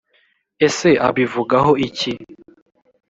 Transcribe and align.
ese 0.67 0.89
abivugaho 1.07 1.71
iki?' 1.87 2.13